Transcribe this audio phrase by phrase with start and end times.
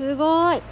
[0.00, 0.62] すごい。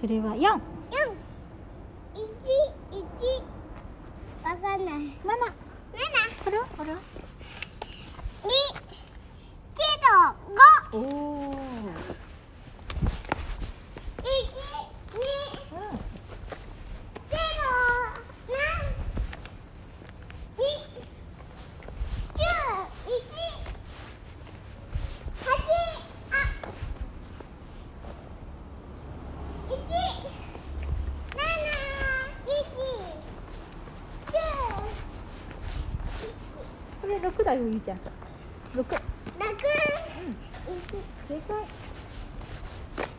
[0.00, 0.58] それは4
[37.54, 38.00] よゆいちゃん
[38.74, 39.00] 六六。
[41.28, 41.56] 正解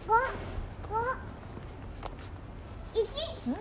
[0.07, 0.13] 五。
[0.13, 0.95] 五。
[2.93, 2.99] 一。
[3.47, 3.55] うん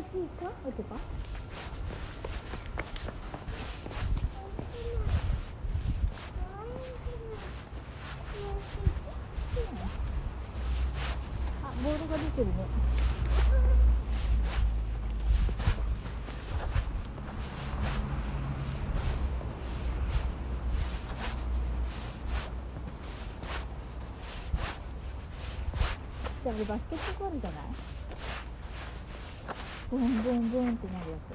[0.00, 0.96] っち行ここっちか
[11.62, 12.52] あボールが出てるね
[26.50, 27.62] じゃあれバスケットボールじゃない？
[29.88, 31.30] ブンブンブンってなるやつ。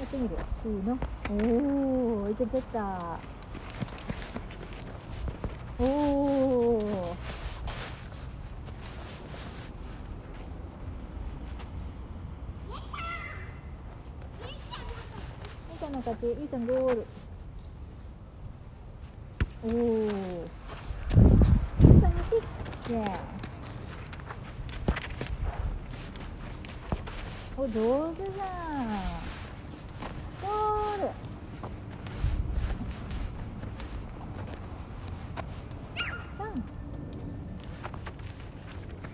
[0.00, 0.36] やってみる。
[0.66, 0.98] いいの。
[1.30, 3.18] おおいけてった。
[5.78, 7.14] おお
[15.70, 16.02] いいちゃんの
[16.54, 17.06] 勝ちいいちゃんゴール
[19.64, 19.70] おお
[27.56, 27.70] お上
[28.14, 28.86] 手じゃん。
[30.42, 31.08] ゴール。
[36.36, 36.42] 三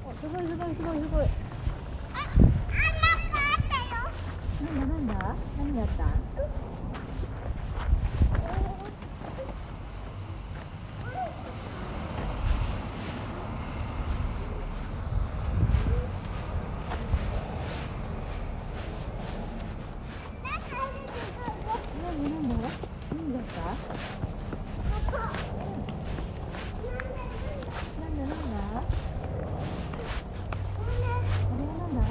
[0.05, 1.25] おすごいすごいすごいすごい。
[2.13, 4.01] あ、あ、なんかあったよ。
[4.63, 5.15] なんだなんだ？
[5.59, 6.05] 何やった
[22.03, 22.55] 何なんだ
[23.11, 23.77] 何だったな
[28.07, 28.83] んだなんだあ
[31.57, 32.03] れはなんだ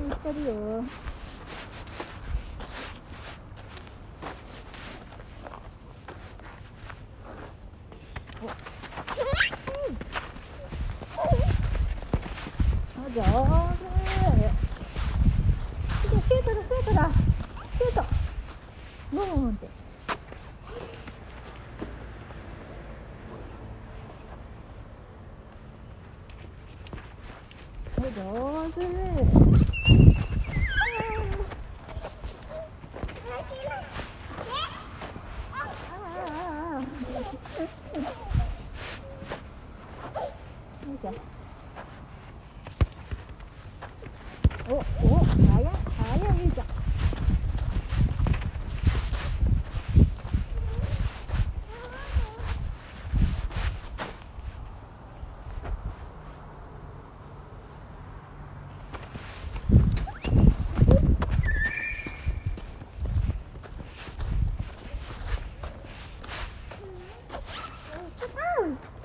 [0.00, 0.84] 見つかるよ。
[12.96, 13.26] あ、上手。
[16.20, 17.10] シュートだ、シュートだ。
[17.10, 17.98] シュート。
[19.10, 19.68] ブーンって。
[27.96, 28.08] お上
[28.70, 28.76] 手。
[35.52, 36.80] ああああ。
[36.80, 36.86] よ
[40.94, 41.08] いしょ。
[44.70, 45.62] お、お、早い、
[45.98, 46.66] 早い、ゆいちゃん。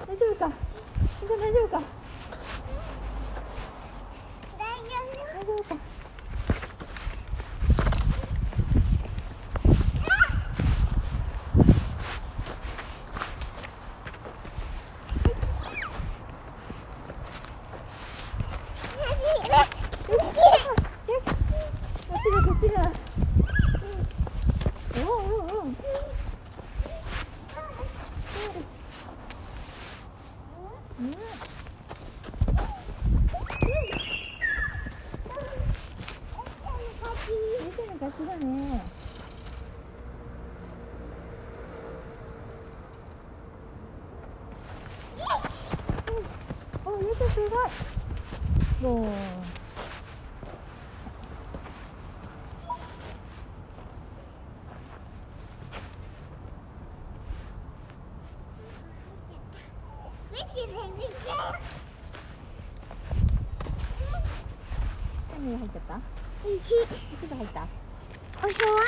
[0.08, 0.46] 大丈夫か。
[0.46, 0.48] ゆい
[1.20, 1.82] ちゃん大丈夫か？
[4.58, 5.76] 大丈夫か。
[38.06, 38.40] すごい
[46.86, 47.42] もう見てね
[60.32, 60.72] 見て何
[65.52, 66.00] が入っちゃった
[66.48, 67.68] 石石が入った
[68.38, 68.80] おそわ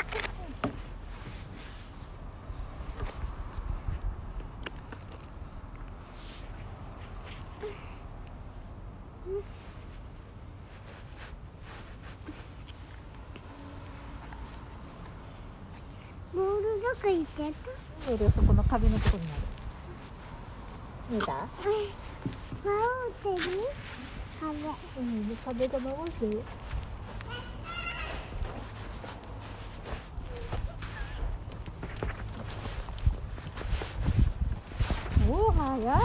[16.34, 19.57] ボールどこ行っちゃった見えるそこの壁のところにある。
[21.10, 21.46] 見えた守
[23.36, 23.60] ってる
[24.40, 24.54] 壁
[25.00, 26.44] うん壁が守ってる
[35.30, 35.98] おお早い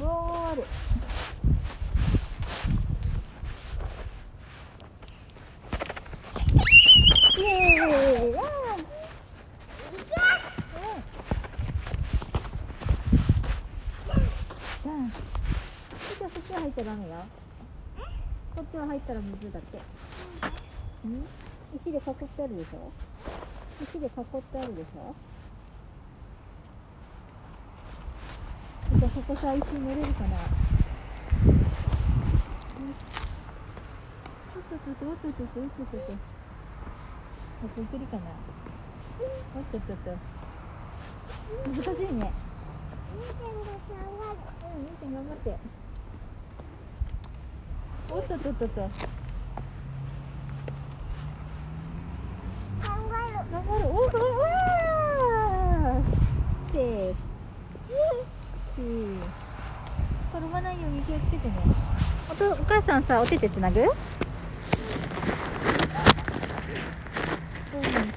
[0.00, 0.64] ボール
[7.36, 8.84] イエーイわー
[14.86, 15.10] うん
[15.98, 17.14] そっちはそっちは入っちゃダメよ
[18.56, 18.76] こっち
[19.52, 19.78] は入ったら水だって
[21.04, 21.26] うん？
[21.76, 22.92] 石で囲ってあるでしょ？
[23.82, 25.14] 石で囲ってあるでしょ？
[28.98, 30.28] じゃあそこさ石乗れるかな？
[30.28, 30.38] うん？
[34.54, 36.12] おっとっとっとおっとっとっとおっとっとっと。
[36.12, 38.22] ここ行けるかな？
[39.56, 40.16] おっとっとっと。
[41.70, 41.92] 難しいね。
[41.94, 43.30] うん、みー
[45.00, 45.56] ちゃん頑張って。
[48.10, 48.90] おっとっとっとっと。
[52.82, 53.94] 張る頑張る頑張る。
[53.94, 54.22] お、すごい。
[54.22, 56.72] わー。
[56.72, 58.82] セーフ。
[58.82, 59.20] うん。
[60.32, 61.54] 転ばないように気をつけてね。
[62.28, 63.80] おと、お母さんさ、お手手つなぐ。
[63.80, 63.92] うんと。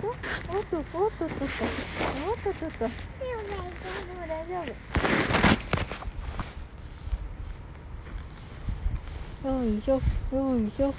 [0.08, 1.46] おっと、おっとっとっと。
[2.28, 2.80] おっとっとっと。
[2.80, 2.94] でも
[4.28, 4.98] 大丈夫。
[9.48, 10.02] よいしょ
[10.36, 10.94] よいしょ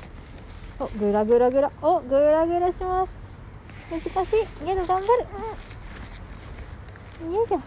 [0.78, 3.17] おぐらぐらぐらおぐらぐらします
[3.90, 4.06] 難しい。
[4.66, 5.26] けど頑張る、
[7.24, 7.60] うん、よいしょ。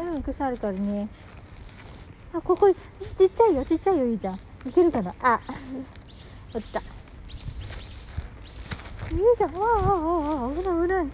[0.00, 1.08] うん草あるからね。
[2.32, 2.74] あここち
[3.24, 4.34] っちゃいよちっちゃいよいいじゃん。
[4.34, 4.38] い
[4.72, 5.40] けるかなあ。
[6.54, 6.80] 落ちた。
[6.80, 6.86] よ
[9.34, 9.46] いしょ。
[9.46, 11.04] わあわああ危ない危ない。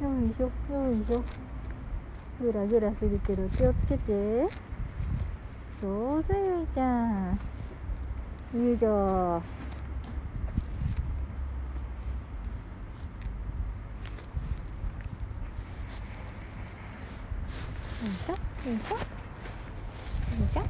[0.00, 1.22] よいしょよいしょ。
[2.40, 4.48] ぐらぐらするけど気をつけて
[5.80, 7.38] 上手ゆいちゃん。
[8.52, 8.88] よいしょ。
[8.88, 9.42] よ
[18.04, 18.32] いしょ。
[18.32, 18.38] よ
[18.74, 18.94] いしょ。
[18.94, 19.00] よ
[20.44, 20.62] いしょ。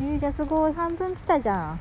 [0.00, 1.80] ゆいちゃんすごい半分来たじゃん。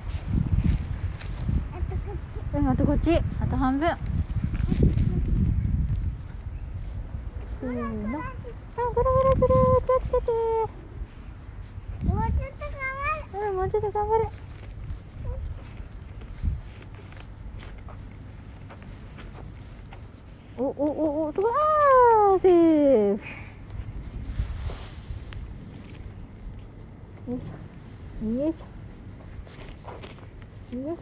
[2.56, 3.18] うんあとこっち。
[3.42, 3.90] あと半分。
[7.60, 7.74] せー
[8.08, 8.20] の。
[8.20, 8.43] あ
[8.94, 10.32] ぐらぐらぐる気をつけて
[12.06, 14.30] もうちょっと頑張るうん、もうちょっと頑張れ。
[20.56, 21.52] お、お、お、お、すごい。
[21.52, 23.24] あー、セーフ。
[27.28, 28.26] よいしょ。
[28.30, 30.78] よいしょ。
[30.78, 31.00] よいし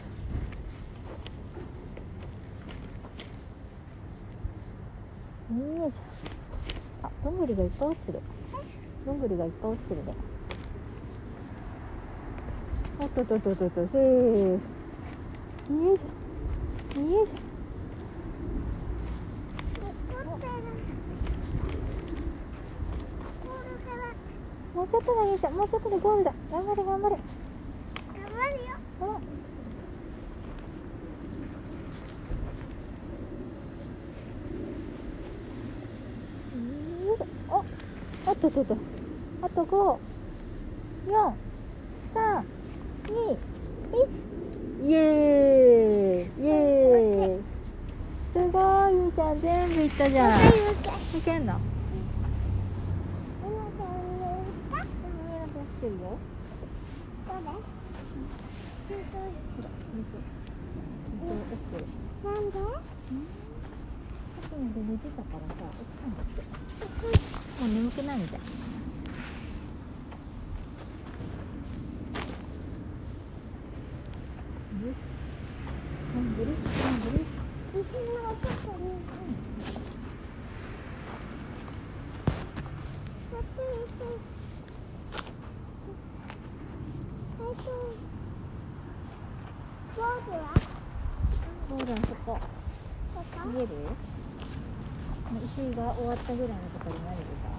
[5.50, 5.54] ょ。
[5.54, 5.98] よいしょ。
[7.04, 8.20] あ、どんぐりがいっぱい落ちてる。
[9.06, 10.14] どんぐりがいっぱい落ちてるね。
[13.00, 14.00] おっとっとっとっとっと、セー
[14.60, 14.60] フ。
[15.74, 17.02] よいしょ。
[17.02, 17.34] よいしょ。
[20.24, 20.52] 残ってる
[23.44, 24.04] ゴールから
[24.76, 25.54] もうちょっとだ、ゆいちゃん。
[25.54, 26.32] もうちょっとでゴールだ。
[26.52, 27.16] 頑張れ、頑張れ。
[27.16, 27.22] 頑
[28.34, 29.04] 張るよう
[36.58, 37.66] んよいしょお
[38.30, 38.78] あっとっとっと
[39.42, 39.98] あと5
[41.08, 41.34] 4
[42.14, 42.44] 3
[43.08, 43.38] 2
[44.84, 47.42] 1イエーイイエーイ
[48.34, 50.56] すごいゆいちゃん全部いったじゃんはい受
[51.12, 51.60] けいけんの
[53.44, 54.32] 今ちゃんに言っ
[54.70, 54.82] たうん
[55.28, 56.18] 上の子来てるよ
[57.28, 57.60] どれちょっと
[58.18, 58.36] 見て見て
[58.88, 59.21] 起きてる
[62.24, 62.66] なんでさ
[64.40, 66.42] っきまで寝てたからさ起きたんだって。
[67.62, 68.40] もう眠くないみたい
[74.82, 74.96] よい
[77.84, 78.12] し
[91.84, 92.40] ぐらいのそこ。
[93.46, 93.68] 見える？
[95.32, 97.52] 石が終わったぐらいのところに何出た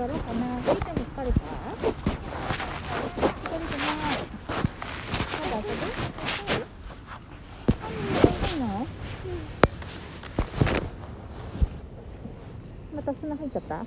[0.00, 0.40] 座ろうかな。
[0.62, 1.52] ケイちゃんも疲れた疲
[3.52, 4.16] れてない。
[5.36, 5.84] まだ遊ぶ
[7.84, 7.92] 遊
[12.94, 13.84] ぶの入っちゃった？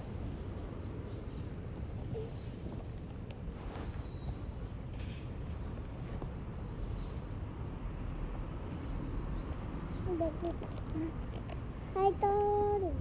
[11.95, 12.91] はい、通るのね。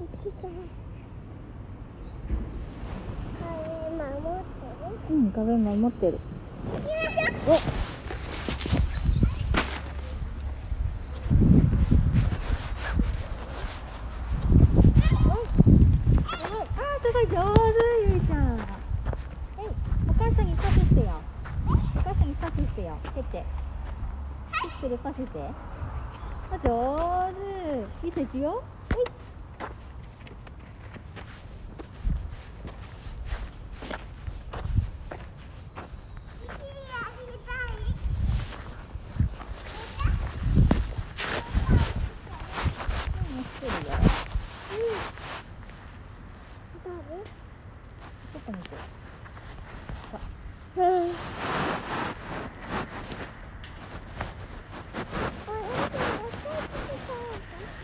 [0.00, 0.04] 一
[0.42, 0.44] 番。
[3.40, 4.04] はい、守
[4.38, 4.66] って
[5.08, 5.10] る。
[5.10, 6.18] うん、画面守ってる。
[6.64, 17.76] あー、すごい上手、
[18.10, 18.38] ゆいちゃん。
[19.58, 19.66] えい、
[20.08, 21.06] お母さんにパスしてよ。
[21.66, 22.96] お母さんにパスしてよ。
[23.02, 23.30] てって。
[23.32, 23.44] て
[24.68, 25.38] ってでパスして。
[26.52, 27.32] あ、上
[28.22, 28.24] 手。
[28.24, 28.50] いいといくよ。
[28.50, 29.02] はい。
[43.28, 43.98] うん、してるよ。
[48.32, 48.70] ちょっと見て。
[50.76, 51.12] うん。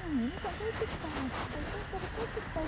[0.08, 1.06] うん、みかん帰ってきた。
[1.06, 2.60] お父さんから帰ってきた。
[2.60, 2.64] お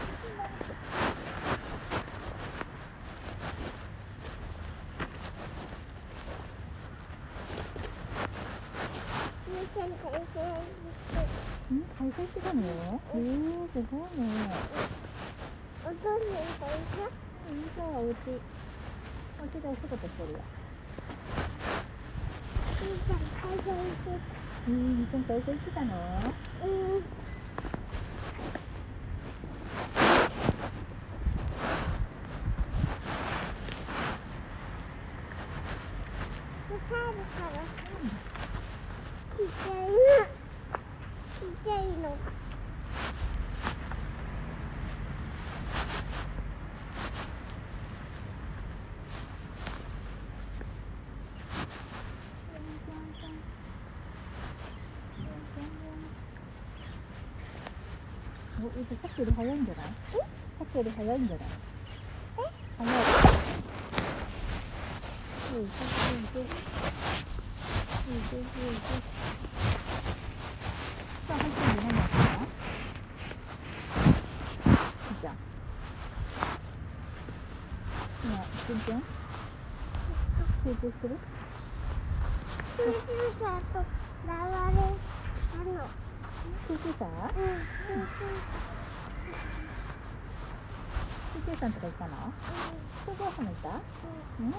[10.21, 11.25] 父さん
[11.71, 12.67] うん、会社行ってたのよ。
[13.15, 14.29] へえー、すごいね。
[14.29, 15.97] いい
[17.75, 18.19] じゃん、おうち。
[19.41, 20.39] おうちでお仕事してるよ。
[24.69, 25.95] うん、みかん会社行ってたの？
[26.21, 26.63] ち
[39.43, 39.97] っちゃいの
[41.33, 42.15] ちっちゃいの
[58.63, 59.85] お、うちさっきより早いんじゃない？
[59.85, 59.93] さ
[60.65, 61.49] っきより早いんじゃない？
[62.79, 62.95] 早い。
[65.51, 66.43] うん、そうそうそう。
[66.43, 68.41] うん、そう。
[71.29, 72.49] さあ、入ってんじゃないのかな？
[75.21, 75.33] じゃあ。
[78.25, 78.27] 今、
[78.69, 79.03] 全然
[80.65, 81.11] 集中してる
[82.77, 82.89] 救急
[83.39, 83.45] 車？
[83.71, 83.85] と
[84.25, 84.65] 流れあ
[85.61, 85.69] の
[86.69, 87.05] 救急車？
[87.05, 88.25] うん救急
[88.57, 88.80] 車
[91.67, 92.33] のとこ行ったの？
[93.07, 93.69] 救急車も行った？
[93.71, 94.53] うん。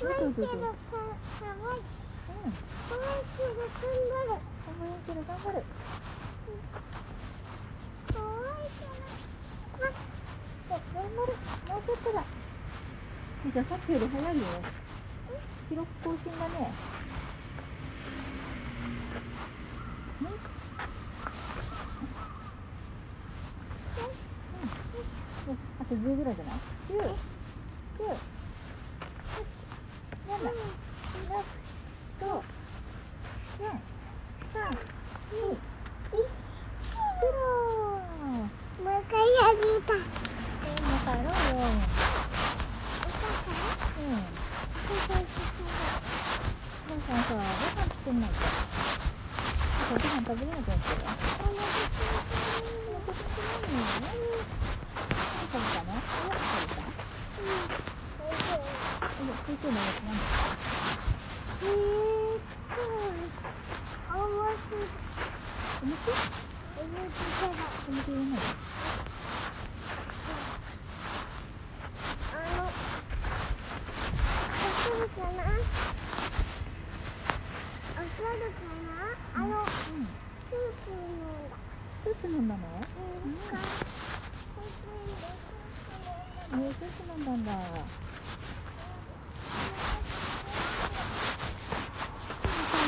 [0.00, 0.50] 怖いけどさ
[1.40, 2.52] 寒いうん。
[2.88, 3.96] 怖いけど飛ん。
[4.08, 5.62] でる頑張るけど頑張る。
[8.12, 8.22] 怖
[8.58, 8.96] いけど
[10.68, 11.12] お頑張る。
[11.14, 12.16] もうちょっとだ。
[13.52, 14.42] じゃあさっきより早いよ。
[15.68, 16.52] 記録更新だね。
[20.20, 20.26] うん。
[20.26, 20.32] うん。
[25.46, 26.54] あと10ぐらいじゃない
[26.88, 28.16] ?9、9、8、
[30.28, 31.44] 7、6、
[32.20, 33.70] 5、4、
[34.54, 36.24] 3、2、0。
[38.84, 39.96] もう一回やりたい
[40.64, 41.64] 今帰ろうよ。
[43.94, 44.18] うん。
[44.84, 45.66] そうそうそうそう。
[46.90, 48.34] お母さんさ、ご飯作んないと。
[49.90, 51.02] ご飯食べれなくなっちゃうよ。
[51.04, 51.62] お腹
[53.04, 54.06] 空いてないの何
[55.44, 56.82] 食べたのおやつ食べた
[59.04, 60.20] うん、先生のやつなんだ
[61.62, 62.80] えーっと、
[64.14, 64.88] 面白い。
[65.74, 65.94] お餅
[66.76, 67.52] お餅から
[67.88, 68.28] お餅入れない
[72.32, 72.72] あのわか
[74.90, 75.28] るかなわ
[77.94, 78.06] かる
[78.54, 78.88] かな
[79.34, 79.64] あのうん。
[79.64, 80.52] スー
[80.84, 80.94] プの
[81.50, 81.56] だ
[82.04, 82.48] スープ飲ん。
[82.48, 82.62] だのう
[83.28, 83.34] ん。
[83.34, 83.40] か
[86.52, 86.60] えープ飲ん。
[86.60, 87.24] だ、スープ飲ん。
[87.24, 87.44] だん。
[87.44, 87.52] だ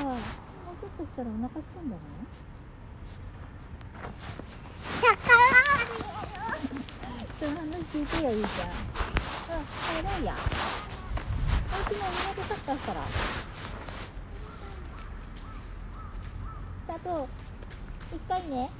[0.05, 1.91] もうちょっとしたらお腹すくん。
[1.91, 2.01] だね
[2.39, 2.46] その
[7.93, 8.69] 聞いてよゆいちゃん。
[8.69, 10.35] うん帰ろうや？
[10.35, 13.01] おうちもみんなでサッカーしたら
[16.89, 17.11] 佐藤
[18.15, 18.71] 一回ね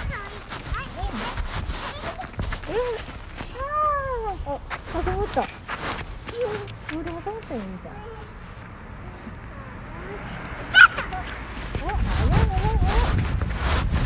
[0.02, 0.25] さん
[2.68, 2.78] うん
[3.52, 4.59] あーあ
[4.92, 7.95] 挟まったボール挟まったよいいじゃん
[11.83, 13.97] お早い早い早い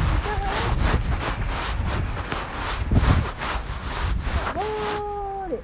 [4.55, 5.63] ゴール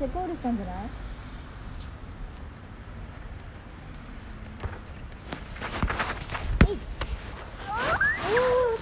[0.00, 0.88] じゃあゴールしたんじゃない？
[6.68, 6.78] えい
[7.68, 8.80] おー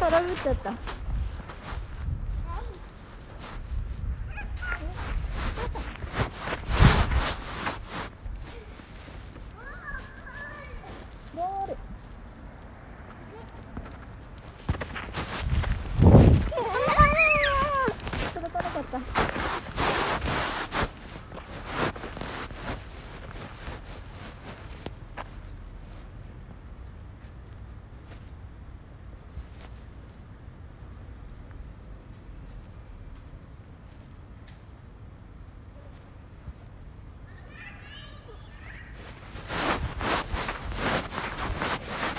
[0.00, 0.72] 空振っちゃった。
[11.34, 11.76] ゴール。
[18.34, 18.98] 届かなかった。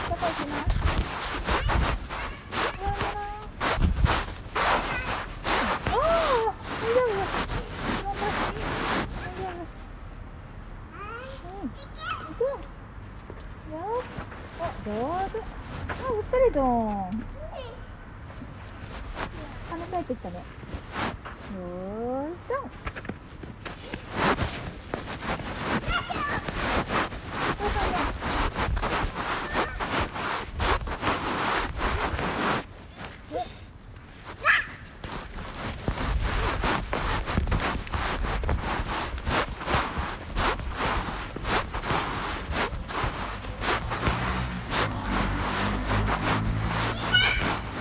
[0.09, 0.69] どこ行きます
[2.81, 3.19] やめな
[5.85, 6.03] ああ
[6.69, 7.13] 大丈夫
[8.03, 8.57] 頑張って
[9.15, 9.61] 大丈夫
[11.33, 11.83] うん行
[12.35, 12.53] くよ
[14.59, 14.89] あ上
[15.29, 15.37] 手
[16.59, 16.65] あおったりじゃん
[19.69, 22.53] 羽帰ってきたねよーいしょ
[27.57, 27.99] そうそうね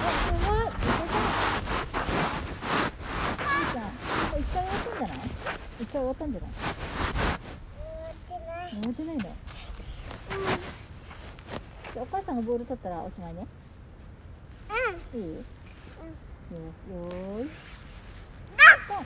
[0.09, 0.67] すごい。
[0.67, 1.19] いけた。
[3.49, 3.85] いいじゃん。
[3.85, 3.91] も
[4.37, 5.19] う一回終わったんじゃない
[5.81, 6.51] 一回終わったんじゃない
[8.71, 13.47] 終わってないのじゃあお母さんがボール取ったらおしまいね。
[15.15, 15.21] いい？
[15.21, 17.51] よよーい。
[18.89, 19.05] そう。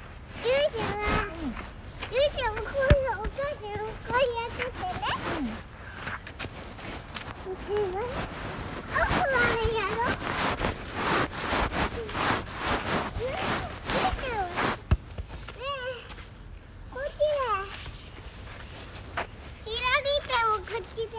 [20.62, 21.10] こっちで。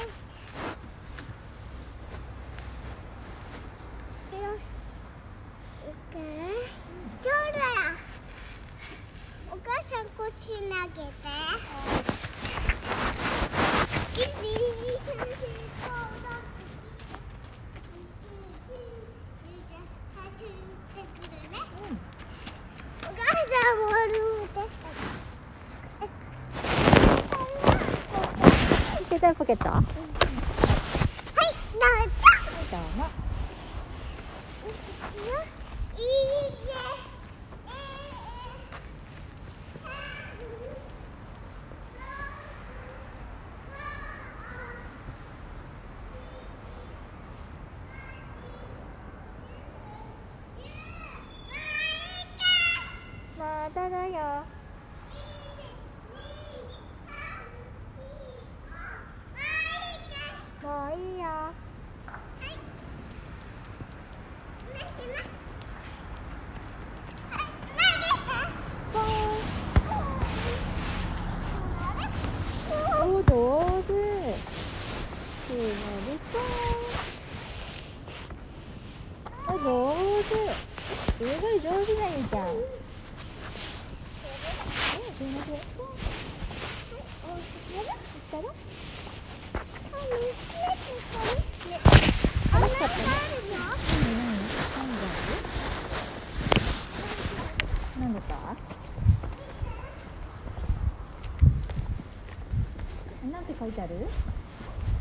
[7.23, 7.63] そうだよ。
[9.51, 11.21] お母さんこっち投げて。
[14.13, 14.27] キリン
[15.05, 16.25] 先生こうだ
[20.15, 20.47] 走っ
[20.93, 21.53] てくるね。
[23.01, 24.15] お母さんボール
[24.53, 24.67] 持っ
[29.09, 29.29] てうん。
[29.29, 29.83] 携帯ポケットはい、
[31.79, 32.09] なっ
[32.69, 33.05] どうも。
[35.15, 35.39] た。
[35.97, 36.73] いいね。
[53.39, 54.43] まだだよ。
[60.63, 61.23] もういいよ。
[103.31, 103.95] なんて書いてある？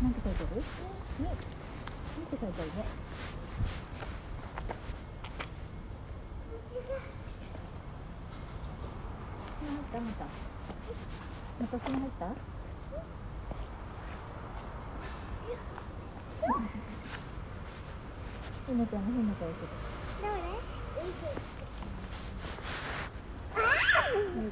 [0.02, 0.62] なんて書いてある？
[1.20, 1.44] になんて
[2.30, 2.86] 書いてあるね。
[9.60, 10.24] 入ったまた。
[11.60, 12.26] またに入った？
[18.66, 19.76] ひなちゃんが変な顔してど。
[20.32, 20.40] れ
[24.34, 24.50] 見る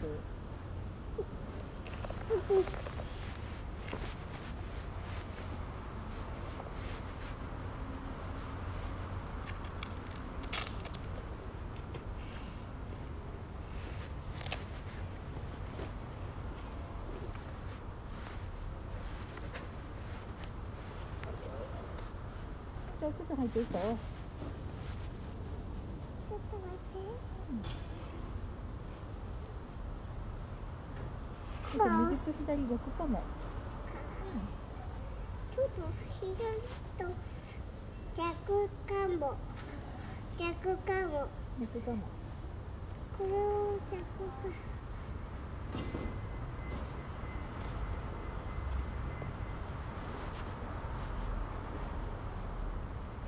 [23.10, 23.78] ちょっと入っていいか？
[23.78, 26.98] よちょっと待って。
[31.72, 33.22] ちょっと右と左逆かも。
[35.54, 35.70] ちょっと
[36.20, 36.28] 左
[36.98, 37.04] と
[38.16, 39.36] 逆かも。
[40.38, 41.28] 逆かも。
[41.60, 41.96] 逆かも。
[43.18, 43.34] これを
[43.90, 44.00] 逆か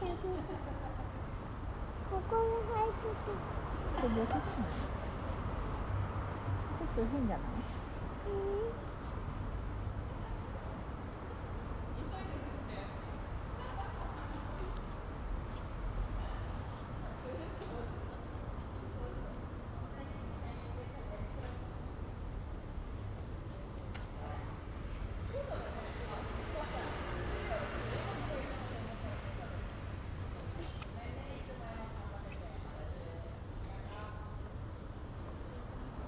[0.00, 0.30] 逆か
[2.10, 3.14] ここに入ってて
[4.00, 4.40] これ逆かな
[6.78, 7.46] ちょっと変じゃない
[8.26, 8.32] うん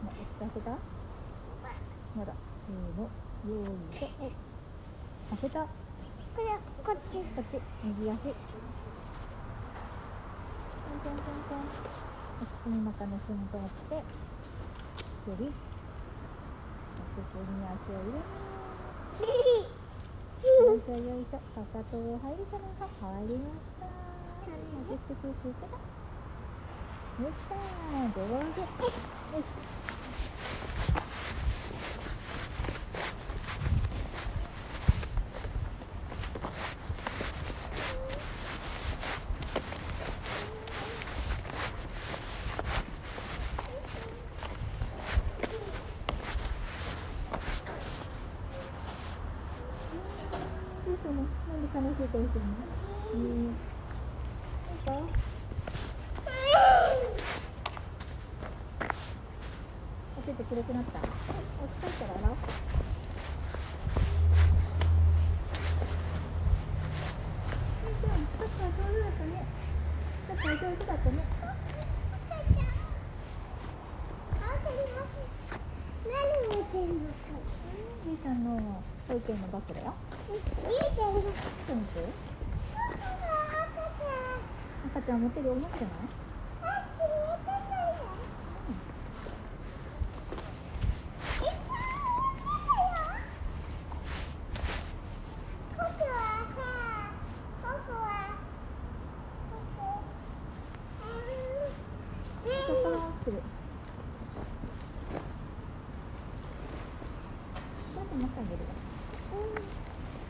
[0.05, 0.71] ま開けた？
[0.71, 2.33] まだ。
[2.67, 3.03] せーの。
[3.05, 3.09] よ
[3.93, 4.07] いしょ
[5.31, 5.61] 開けた？
[5.61, 5.69] こ
[6.39, 6.43] れ
[6.85, 7.19] こっち。
[7.19, 7.61] こっち。
[7.85, 8.19] 右足。
[8.21, 8.33] トン
[11.03, 11.59] トントン
[12.41, 13.95] お口の中の芯通って。
[13.95, 15.53] よりこ
[17.33, 18.21] こに足を入れ
[20.45, 22.63] よいしょよいしょかかとを入るかな
[23.01, 23.89] 入りましたよ
[24.45, 25.65] しよしよしよし
[27.23, 28.13] よっしゃー。
[28.13, 28.21] 上
[28.53, 29.49] 手よし
[50.85, 52.51] どうしたのなんで悲しい顔してるの
[53.13, 53.59] うんど
[54.71, 54.93] うした？
[60.15, 62.37] 焦って黒くなった落ち着いたら洗おう
[67.85, 69.43] うんちょっと上手だったね
[70.27, 71.19] ちょっと上手だったね
[76.07, 76.15] 何
[76.49, 77.19] 見てんのか
[78.07, 78.49] ゆいちゃんの
[79.09, 79.95] 保育園のバッグだよ
[80.33, 81.33] 見てんのちょっ
[81.67, 82.01] と見て
[85.15, 85.91] 赤ちゃん持ってる思ってない
[102.67, 103.43] そこから来る
[107.93, 108.75] ちょっと待ってあげるわ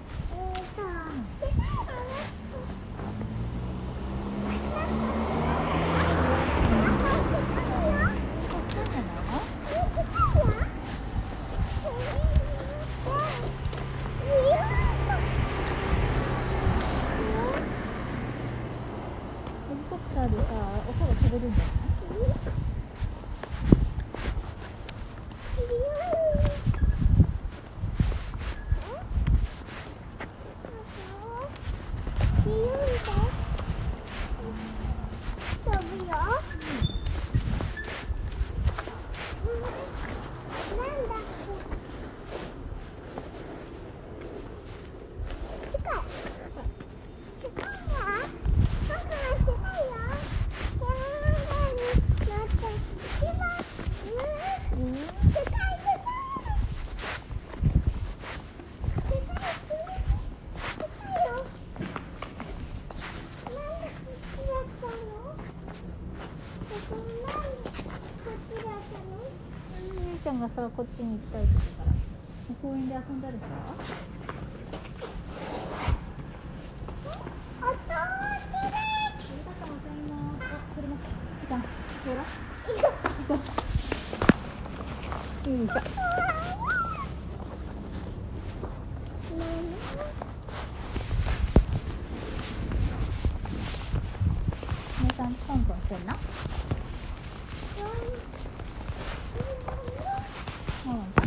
[0.06, 1.44] そうじゃないの
[19.68, 20.42] ヘリコプターでさ
[20.88, 21.74] 音が飛べるんじゃない
[35.64, 36.04] 飛ぶよ。
[36.04, 36.10] なんだ
[40.94, 40.96] っ
[41.40, 41.44] け。
[45.72, 45.94] 世界。
[47.40, 47.68] 世界は。
[48.88, 49.90] 僕は世界よ。
[50.74, 51.76] 山に
[52.28, 52.52] 乗って。
[53.22, 53.32] 今。
[54.72, 54.78] うん。
[54.80, 55.34] うん世界。
[55.34, 55.50] 世界。
[59.04, 59.36] 世界。
[60.56, 61.44] 世界よ。
[63.44, 64.90] なんでこっちだったの。
[66.64, 67.06] ここなん
[67.52, 67.76] でこっ
[68.48, 68.70] ちだったの。
[69.84, 71.92] ゆいちゃんがさこっちに行きたいって言うから
[72.62, 73.44] 公園で遊んだでしょ
[77.60, 80.46] お父さんありがとうございます。
[80.46, 80.94] あ、車。
[80.94, 81.58] いた。
[81.58, 82.22] ほら。
[82.22, 83.42] 行こ行こ
[85.44, 85.50] う。
[85.50, 85.72] よいしょ。
[95.02, 96.12] 姉さん、トントンしてんの。
[100.86, 101.24] うん。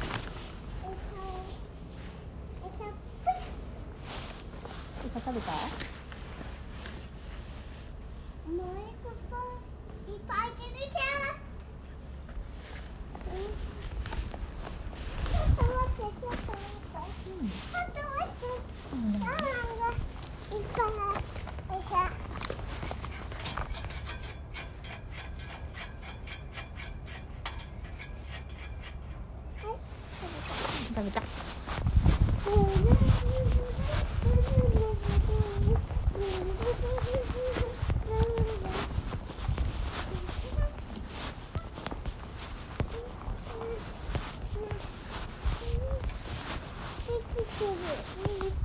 [5.08, 5.54] イカ食べた。
[8.48, 8.54] うん。
[8.54, 8.62] う
[18.96, 19.18] ん。
[30.98, 31.22] 食べた。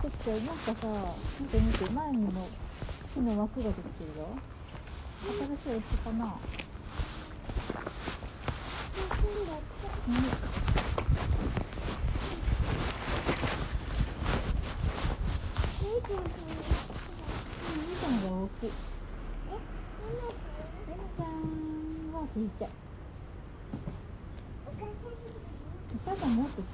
[0.02, 0.88] ちょっとなんかさ、
[1.40, 2.48] 見て見て、前にも
[3.12, 4.28] 木の枠ができてるよ。
[5.22, 6.24] 新しいお家かな。
[6.24, 6.30] うん。
[15.92, 15.98] み
[18.00, 18.70] かんが大きい。
[19.48, 19.50] え
[22.34, 22.70] みちゃん。
[25.94, 26.64] お母さんもっと強い。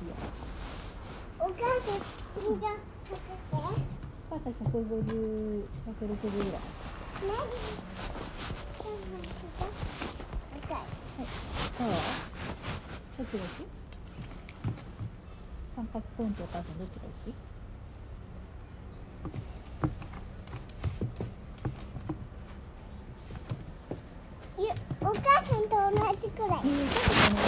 [1.41, 1.49] お母
[1.81, 2.01] さん、
[2.41, 2.69] 次が
[3.09, 3.23] かけて。
[3.51, 3.57] お
[4.37, 6.51] 母さん150、160ぐらい。
[6.51, 6.57] は
[11.21, 11.23] い
[11.77, 11.87] そう。
[13.19, 13.51] どっちが好き
[15.77, 17.35] 三角コーンとお母さんどっちが好き
[25.01, 25.91] お母さんと同
[26.21, 26.61] じくらい。
[26.63, 27.41] えー、ちょっとこのぐらい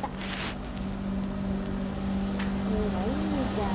[0.00, 0.08] だ
[2.70, 3.10] えらいい
[3.54, 3.66] じゃん。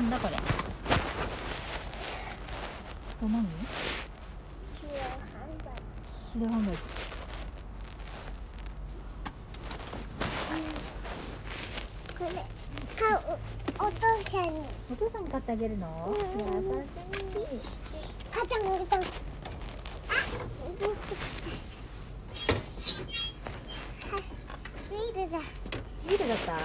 [0.00, 0.34] なんだこれ。
[0.34, 0.40] こ
[3.22, 3.44] れ何？
[6.34, 6.78] 自動販売機。
[12.18, 12.30] これ
[12.98, 13.14] 買う
[13.78, 14.48] お父さんに
[14.90, 15.86] お父さんに買ってあげるの？
[16.08, 17.60] うん優しい
[18.32, 19.06] が入れたのあ
[24.90, 25.38] ビールだ
[26.08, 26.52] ビールだった？
[26.52, 26.58] うん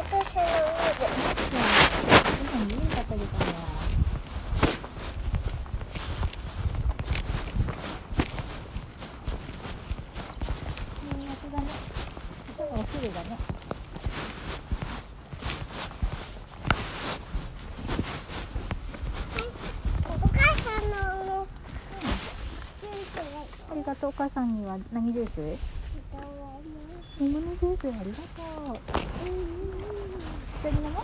[0.00, 3.44] お父さんのビールじゃあ、お父さんにビール買ってあげたんだ。
[11.02, 11.64] うん、夏だね。
[12.50, 13.26] 朝がお昼だね。
[20.08, 21.46] お母さんのあの
[22.80, 23.22] ジュースが
[23.70, 24.10] ありがとう。
[24.10, 25.30] お母さんには何ジュース？
[27.18, 28.74] リンゴのジュースありがとう。
[30.60, 31.02] 一緒に飲もう。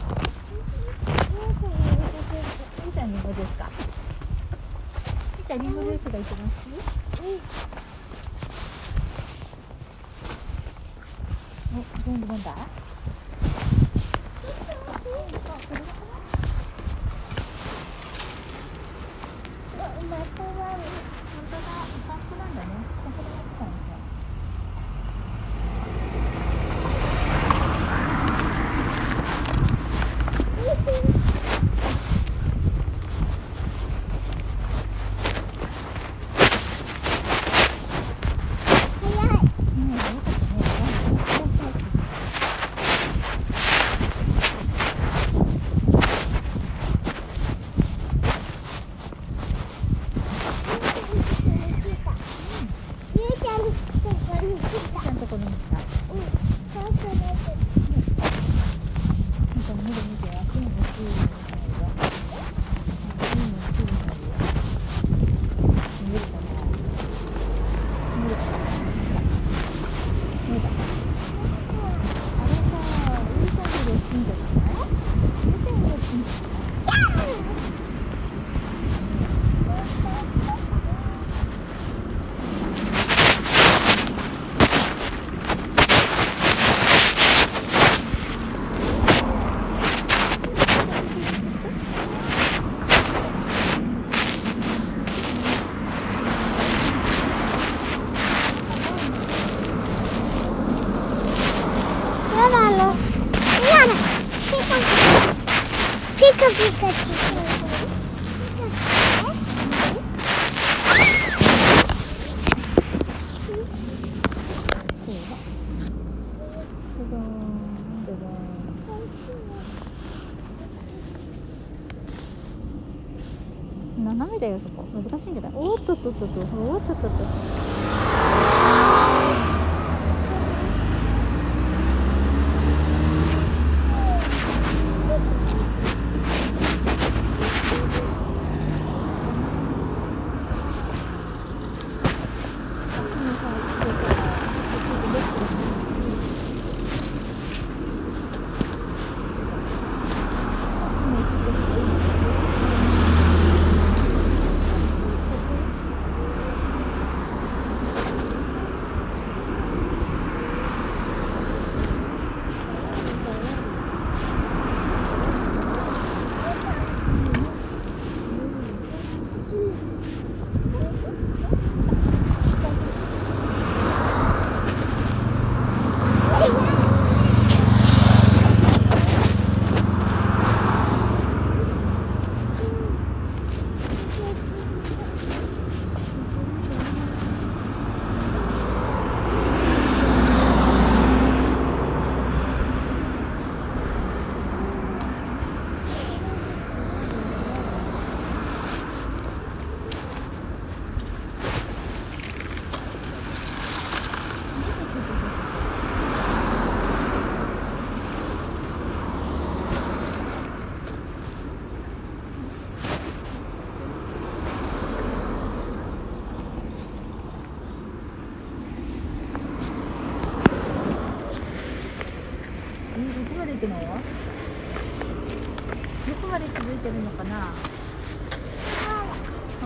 [2.85, 3.61] みーちゃんリンゴジュースか。
[5.39, 5.69] みーちゃんリ
[6.23, 7.23] ンゴジュースが一番好き？
[11.73, 12.51] お、全部飲んだ？
[12.53, 12.61] 本
[21.51, 21.67] 当だ。
[22.07, 22.69] 散歩なんだね。
[23.03, 23.77] 散歩でやってたんですね。
[23.77, 23.82] 早いうん、よかったね。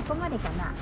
[0.06, 0.72] ここまでかな。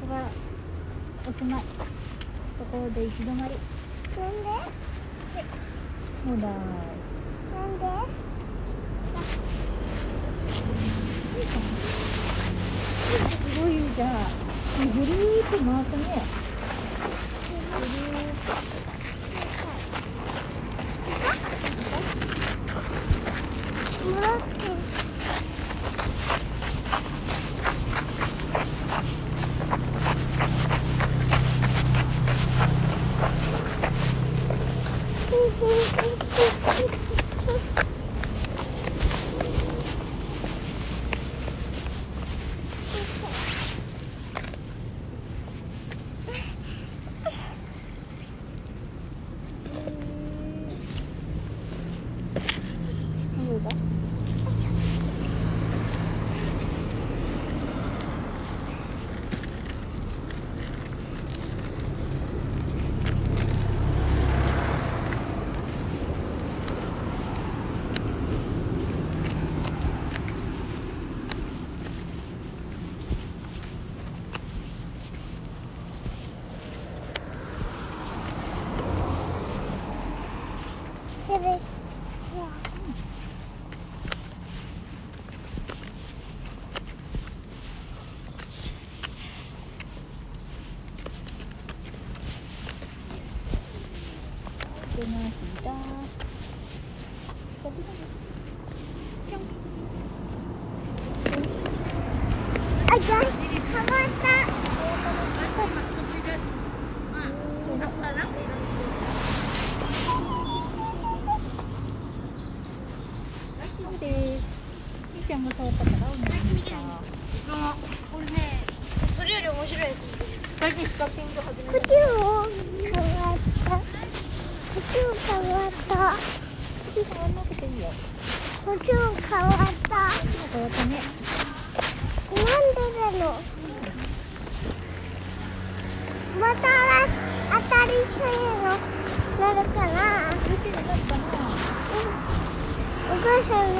[0.00, 0.28] こが
[1.28, 1.66] おしまいと
[2.64, 3.54] ころで行き止まり。
[4.18, 4.48] なんで？
[6.24, 7.84] ほらなんで？
[13.54, 14.08] すごいじゃあ
[14.78, 16.02] ぐるーっと回ったね
[17.72, 18.91] ぐるーっと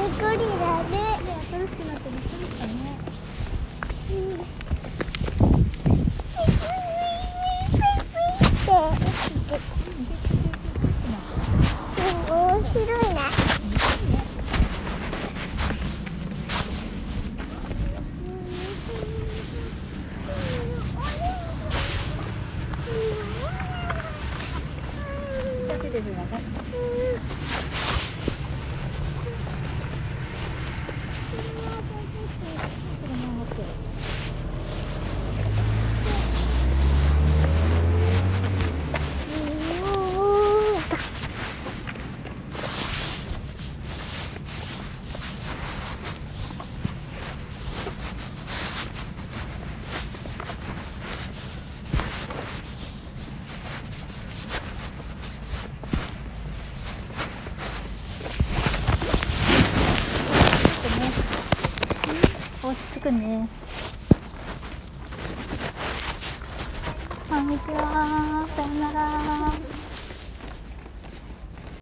[0.03, 0.97] ゴリラで
[1.49, 2.71] 新しくなってしたね、
[12.29, 13.62] 面白いね。
[63.13, 63.52] ね